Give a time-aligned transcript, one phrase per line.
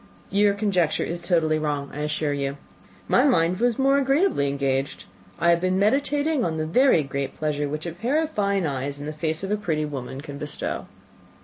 [0.31, 2.57] "Your conjecture is totally wrong, I assure you.
[3.07, 5.03] My mind was more agreeably engaged.
[5.37, 8.99] I have been meditating on the very great pleasure which a pair of fine eyes
[8.99, 10.87] in the face of a pretty woman can bestow."